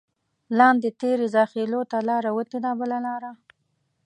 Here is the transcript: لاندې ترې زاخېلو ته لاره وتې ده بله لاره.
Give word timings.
لاندې 0.59 0.89
ترې 0.99 1.27
زاخېلو 1.35 1.81
ته 1.91 1.97
لاره 2.09 2.29
وتې 2.37 2.57
ده 2.63 2.71
بله 2.79 2.97
لاره. 3.07 3.31